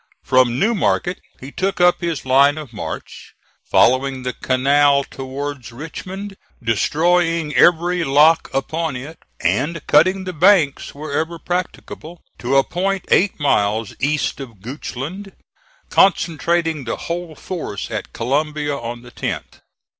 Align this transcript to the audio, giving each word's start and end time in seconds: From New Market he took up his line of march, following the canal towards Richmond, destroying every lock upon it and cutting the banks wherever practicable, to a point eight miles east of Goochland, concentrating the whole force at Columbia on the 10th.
From 0.23 0.57
New 0.57 0.73
Market 0.73 1.21
he 1.39 1.51
took 1.51 1.79
up 1.79 2.01
his 2.01 2.25
line 2.25 2.57
of 2.57 2.73
march, 2.73 3.35
following 3.69 4.23
the 4.23 4.33
canal 4.33 5.03
towards 5.03 5.71
Richmond, 5.71 6.37
destroying 6.63 7.53
every 7.55 8.03
lock 8.03 8.49
upon 8.51 8.95
it 8.95 9.19
and 9.41 9.85
cutting 9.85 10.23
the 10.23 10.33
banks 10.33 10.95
wherever 10.95 11.37
practicable, 11.37 12.23
to 12.39 12.57
a 12.57 12.63
point 12.63 13.05
eight 13.09 13.39
miles 13.39 13.93
east 13.99 14.39
of 14.39 14.59
Goochland, 14.59 15.33
concentrating 15.91 16.85
the 16.85 16.97
whole 16.97 17.35
force 17.35 17.91
at 17.91 18.11
Columbia 18.11 18.75
on 18.75 19.03
the 19.03 19.11
10th. 19.11 19.61